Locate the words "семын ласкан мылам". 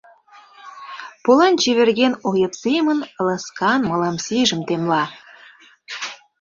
2.63-4.17